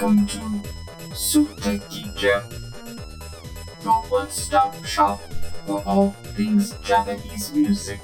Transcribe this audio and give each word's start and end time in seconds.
Welcome 0.00 0.26
to 0.28 0.38
Suteki 1.12 2.16
Jam, 2.16 2.42
your 3.84 4.00
one-stop 4.08 4.82
shop 4.82 5.20
for 5.66 5.82
all 5.84 6.12
things 6.34 6.72
Japanese 6.78 7.52
music. 7.52 8.00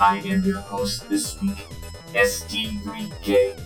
I 0.00 0.20
am 0.20 0.42
your 0.42 0.60
host 0.60 1.06
this 1.10 1.38
week, 1.42 1.58
ST3K. 2.14 3.60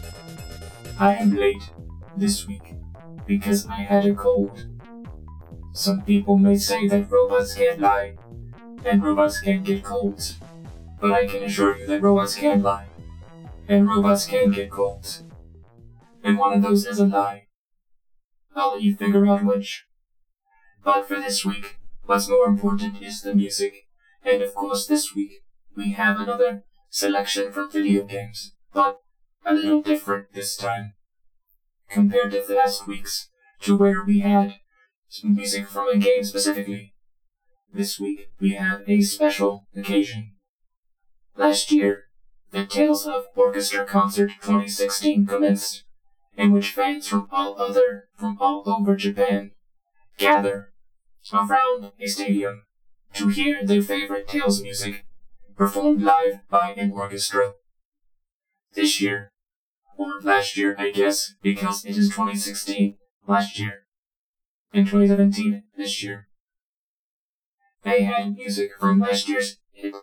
I 0.99 1.15
am 1.15 1.37
late 1.37 1.63
this 2.17 2.49
week 2.49 2.75
because 3.29 3.65
I 3.69 3.77
had 3.77 4.07
a 4.07 4.15
cold. 4.17 4.67
Some 5.73 6.03
people 6.03 6.37
may 6.37 6.57
say 6.57 6.89
that 6.89 7.09
robots 7.09 7.55
can't 7.55 7.79
lie, 7.79 8.17
and 8.85 9.05
robots 9.05 9.39
can't 9.39 9.63
get 9.63 9.85
colds. 9.85 10.41
But 11.01 11.13
I 11.13 11.29
can 11.29 11.45
assure 11.45 11.79
you 11.79 11.87
that 11.87 12.03
robots 12.03 12.35
can 12.35 12.61
lie, 12.61 12.87
and 13.69 13.87
robots 13.87 14.27
can 14.27 14.51
get 14.51 14.69
colds. 14.69 15.23
And 16.25 16.39
one 16.39 16.55
of 16.55 16.63
those 16.63 16.87
isn't 16.87 17.11
lie. 17.11 17.47
I'll 18.57 18.73
let 18.73 18.83
you 18.83 18.97
figure 18.97 19.27
out 19.27 19.45
which. 19.45 19.85
But 20.83 21.07
for 21.07 21.17
this 21.17 21.45
week, 21.45 21.77
what's 22.05 22.29
more 22.29 22.47
important 22.47 23.03
is 23.03 23.21
the 23.21 23.35
music. 23.35 23.87
And 24.25 24.43
of 24.43 24.55
course, 24.55 24.87
this 24.87 25.15
week, 25.15 25.43
we 25.77 25.93
have 25.93 26.19
another 26.19 26.65
selection 26.89 27.53
from 27.53 27.71
video 27.71 28.05
games, 28.05 28.55
but 28.73 29.01
a 29.45 29.53
little 29.53 29.83
different 29.83 30.33
this 30.33 30.57
time. 30.57 30.95
Compared 31.91 32.33
to 32.33 32.43
the 32.47 32.55
last 32.55 32.87
week's, 32.87 33.29
to 33.61 33.77
where 33.77 34.03
we 34.03 34.21
had 34.21 34.55
some 35.09 35.35
music 35.35 35.69
from 35.69 35.89
a 35.89 35.99
game 35.99 36.25
specifically. 36.25 36.95
This 37.73 38.01
week, 38.01 38.31
we 38.41 38.55
have 38.55 38.83
a 38.89 39.03
special 39.03 39.67
occasion. 39.77 40.33
Last 41.37 41.71
year, 41.71 42.05
the 42.51 42.65
Tales 42.65 43.07
of 43.07 43.27
Orchestra 43.35 43.85
Concert 43.85 44.31
2016 44.41 45.27
commenced, 45.27 45.84
in 46.37 46.53
which 46.53 46.71
fans 46.71 47.07
from 47.07 47.29
all 47.31 47.61
other 47.61 48.09
from 48.17 48.37
all 48.41 48.63
over 48.67 48.97
Japan 48.97 49.53
gather 50.19 50.73
around 51.33 51.93
a 51.99 52.07
stadium 52.07 52.63
to 53.15 53.29
hear 53.29 53.65
their 53.65 53.83
favorite 53.83 54.29
Tales 54.29 54.61
music 54.61 55.05
performed 55.57 56.03
live 56.03 56.41
by 56.51 56.73
an 56.77 56.93
orchestra. 56.93 57.53
This 58.75 59.01
year, 59.01 59.31
or 59.97 60.21
last 60.23 60.57
year, 60.57 60.75
I 60.79 60.91
guess, 60.91 61.35
because 61.43 61.85
it 61.85 61.97
is 61.97 62.09
2016, 62.09 62.97
last 63.29 63.59
year, 63.59 63.85
and 64.73 64.87
2017, 64.87 65.63
this 65.77 66.03
year. 66.03 66.27
They 67.85 68.03
had 68.03 68.35
music 68.35 68.73
from 68.81 68.99
last 68.99 69.29
year's 69.29 69.59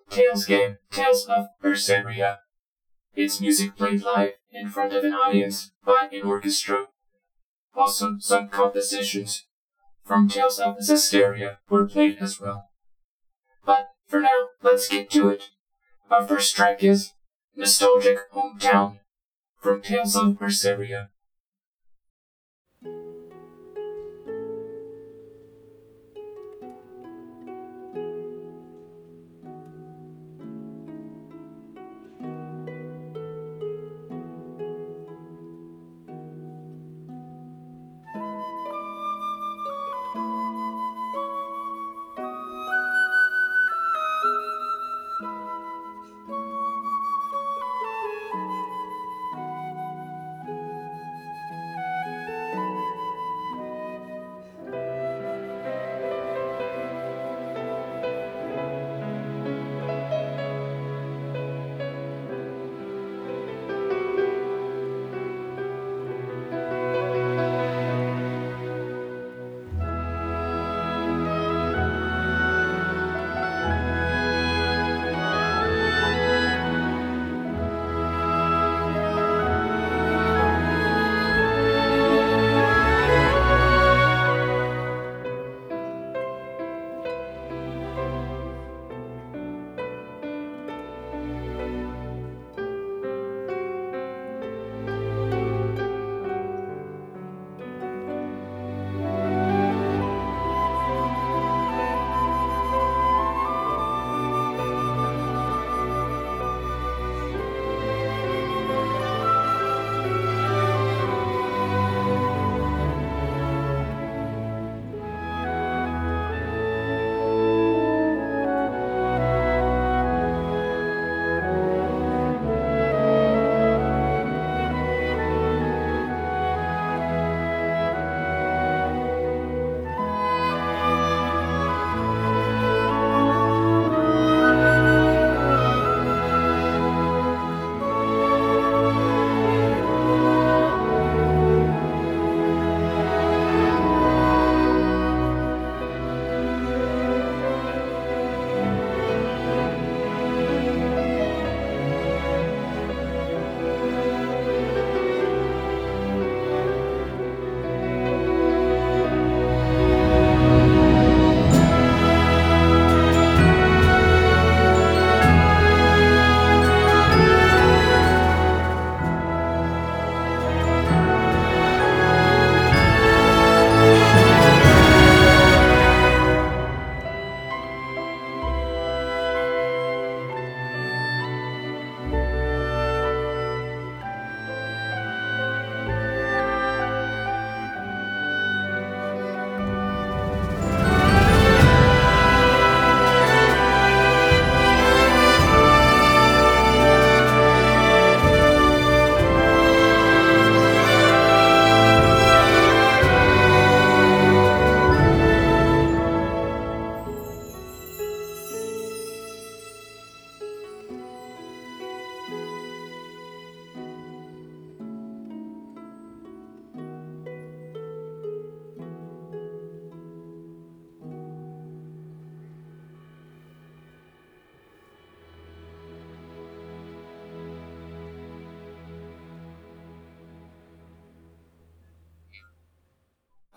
Tales 0.09 0.45
game, 0.45 0.77
Tales 0.91 1.25
of 1.25 1.47
Berseria. 1.61 2.37
Its 3.15 3.41
music 3.41 3.75
played 3.75 4.03
live 4.03 4.33
in 4.51 4.69
front 4.69 4.93
of 4.93 5.03
an 5.03 5.13
audience 5.13 5.71
by 5.85 6.07
an 6.11 6.23
orchestra. 6.23 6.87
Also, 7.75 8.17
some 8.19 8.49
compositions 8.49 9.45
from 10.05 10.27
Tales 10.27 10.59
of 10.59 10.77
Zestiria 10.77 11.57
were 11.69 11.87
played 11.87 12.17
as 12.19 12.39
well. 12.39 12.69
But 13.65 13.89
for 14.07 14.21
now, 14.21 14.47
let's 14.61 14.87
get 14.87 15.09
to 15.11 15.29
it. 15.29 15.49
Our 16.09 16.27
first 16.27 16.55
track 16.55 16.83
is 16.83 17.11
Nostalgic 17.55 18.31
Hometown 18.33 18.99
from 19.59 19.81
Tales 19.81 20.15
of 20.15 20.37
Berseria. 20.37 21.09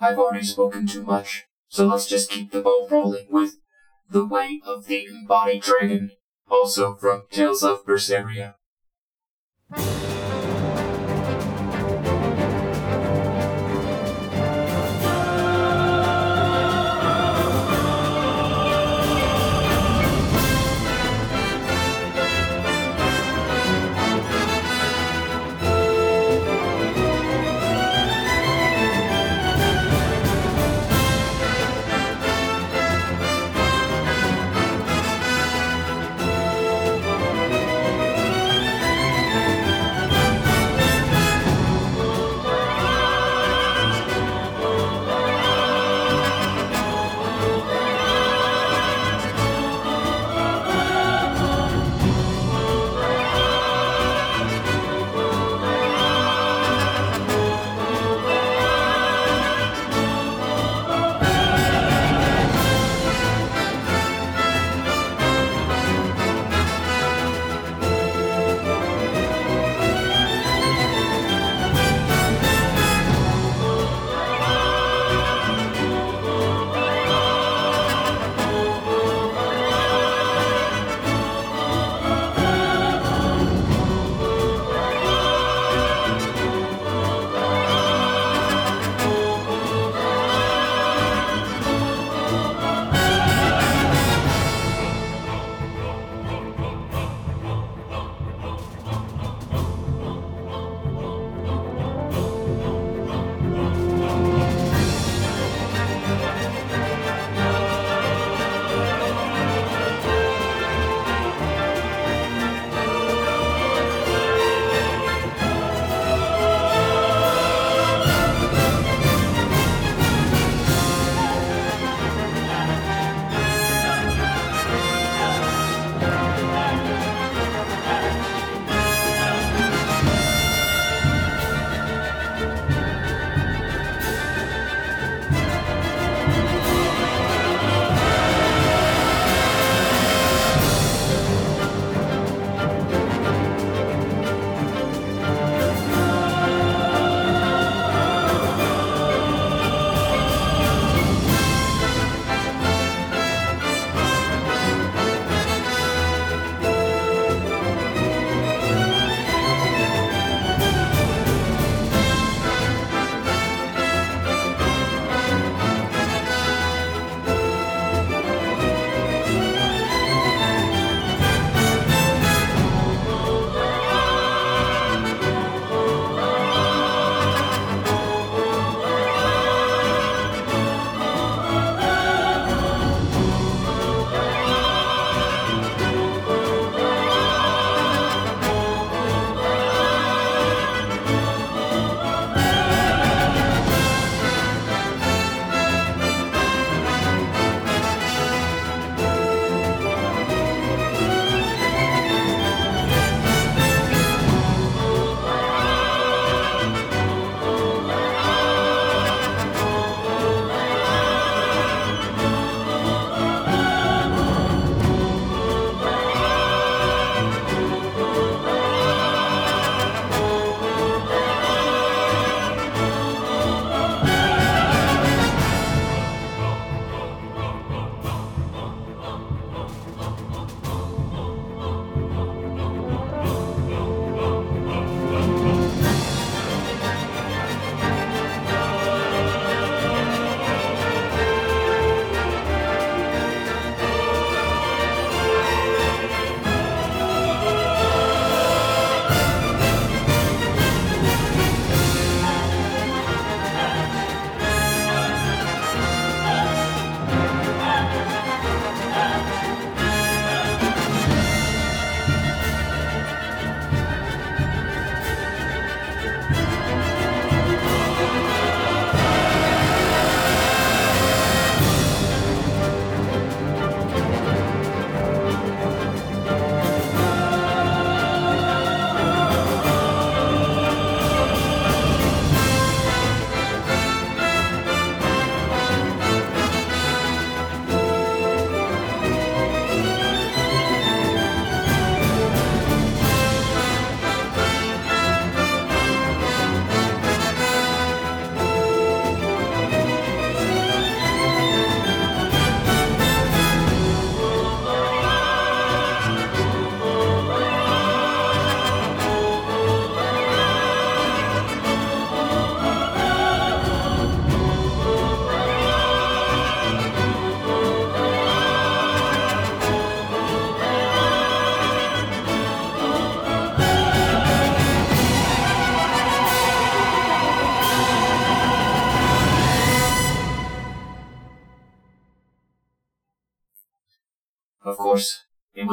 I've 0.04 0.18
already 0.18 0.44
spoken 0.44 0.86
too 0.86 1.02
much, 1.02 1.46
so 1.66 1.86
let's 1.86 2.06
just 2.06 2.28
keep 2.28 2.50
the 2.50 2.60
ball 2.60 2.86
rolling 2.90 3.26
with 3.30 3.56
The 4.10 4.26
Way 4.26 4.60
of 4.62 4.84
the 4.84 5.06
Embodied 5.06 5.62
Dragon, 5.62 6.10
also 6.46 6.94
from 6.94 7.22
Tales 7.30 7.62
of 7.62 7.86
Berseria. 7.86 8.56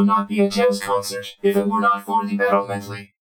Would 0.02 0.08
not 0.08 0.28
be 0.28 0.40
a 0.40 0.50
Tales 0.50 0.80
concert 0.80 1.38
if 1.44 1.56
it 1.56 1.68
were 1.68 1.80
not 1.80 2.04
for 2.04 2.26
the 2.26 2.36
battle 2.36 2.66
medley. 2.66 3.14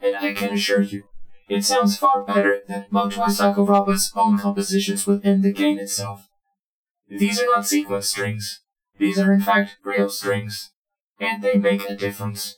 And 0.00 0.14
I 0.14 0.32
can 0.34 0.52
assure 0.52 0.82
you, 0.82 1.02
it 1.48 1.64
sounds 1.64 1.98
far 1.98 2.22
better 2.22 2.60
than 2.68 2.86
Motoi 2.92 3.26
Sakuraba's 3.26 4.12
own 4.14 4.38
compositions 4.38 5.04
within 5.04 5.42
the 5.42 5.52
game 5.52 5.80
itself. 5.80 6.28
These 7.08 7.40
are 7.40 7.46
not 7.46 7.66
sequence 7.66 8.08
strings. 8.08 8.60
These 9.00 9.18
are 9.18 9.32
in 9.32 9.40
fact 9.40 9.78
real 9.82 10.08
strings. 10.08 10.70
And 11.18 11.42
they 11.42 11.54
make 11.54 11.90
a 11.90 11.96
difference. 11.96 12.57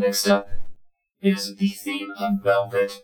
Next 0.00 0.28
up 0.28 0.48
is 1.20 1.56
the 1.56 1.68
theme 1.68 2.12
of 2.18 2.42
Velvet. 2.42 3.02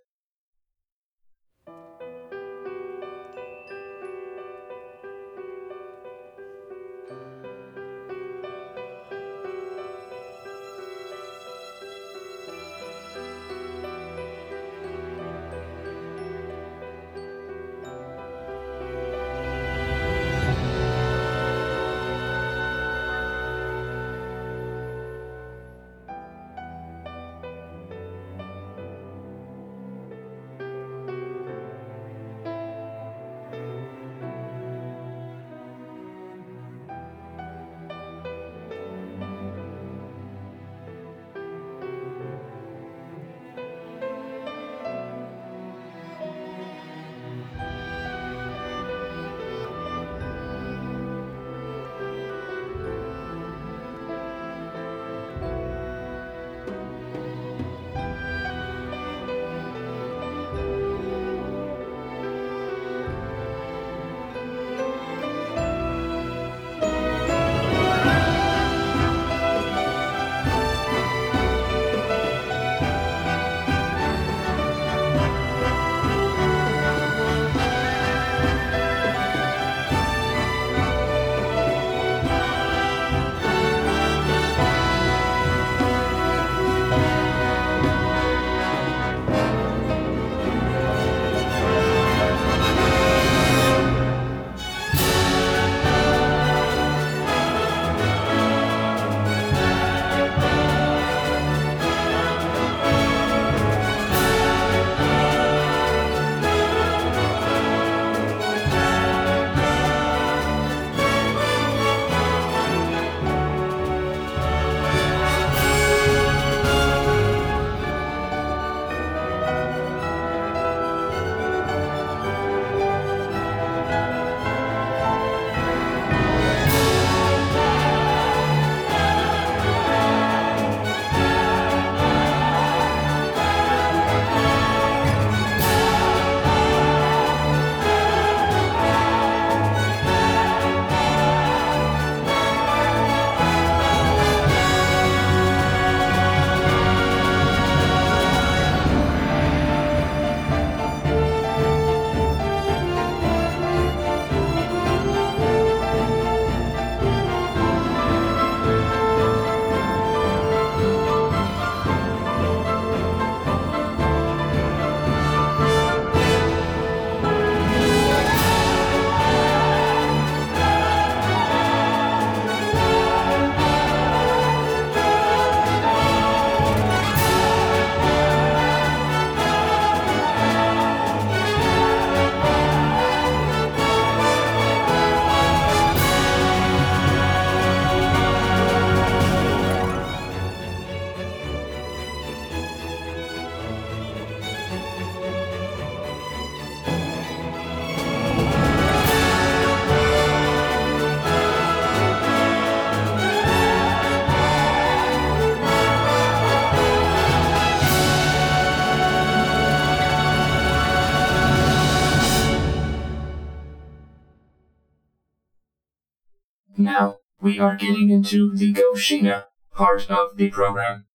We 217.47 217.61
are 217.61 217.77
getting 217.77 218.11
into 218.11 218.57
the 218.57 218.75
Goshina 218.75 219.45
part 219.73 220.11
of 220.11 220.37
the 220.37 220.51
program, 220.51 221.07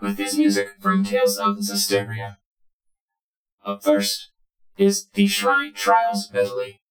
with 0.00 0.16
this 0.16 0.36
music 0.36 0.68
from 0.78 1.02
Tales 1.02 1.36
of 1.36 1.56
Zestiria. 1.56 2.36
Up 3.66 3.82
first 3.82 4.30
is 4.78 5.08
the 5.14 5.26
Shrine 5.26 5.74
Trials 5.74 6.30
medley. 6.32 6.81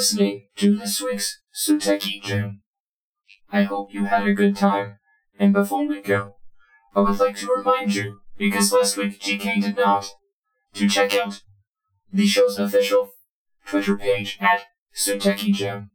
Listening 0.00 0.46
to 0.56 0.74
this 0.78 1.02
week's 1.02 1.42
Suteki 1.54 2.22
Jam. 2.22 2.62
I 3.52 3.64
hope 3.64 3.92
you 3.92 4.06
had 4.06 4.26
a 4.26 4.32
good 4.32 4.56
time, 4.56 4.96
and 5.38 5.52
before 5.52 5.86
we 5.86 6.00
go, 6.00 6.36
I 6.96 7.00
would 7.00 7.20
like 7.20 7.36
to 7.36 7.54
remind 7.54 7.94
you, 7.94 8.20
because 8.38 8.72
last 8.72 8.96
week 8.96 9.20
GK 9.20 9.60
did 9.60 9.76
not, 9.76 10.08
to 10.72 10.88
check 10.88 11.14
out 11.14 11.42
the 12.10 12.26
show's 12.26 12.58
official 12.58 13.10
Twitter 13.66 13.94
page 13.94 14.38
at 14.40 14.62
Suteki 14.96 15.52
Jam. 15.52 15.90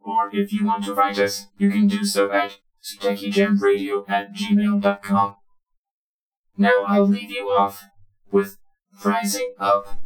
Or 0.00 0.30
if 0.32 0.50
you 0.50 0.64
want 0.64 0.86
to 0.86 0.94
write 0.94 1.18
us, 1.18 1.48
you 1.58 1.70
can 1.70 1.86
do 1.86 2.06
so 2.06 2.32
at 2.32 2.56
sutekijamradio 2.82 4.08
at 4.08 4.32
gmail.com. 4.32 5.36
Now 6.56 6.84
I'll 6.86 7.06
leave 7.06 7.30
you 7.30 7.48
off 7.50 7.84
with 8.32 8.56
Rising 9.04 9.52
Up 9.58 10.00